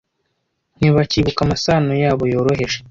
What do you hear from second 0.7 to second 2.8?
ntibakibuka amasano yabo yoroheje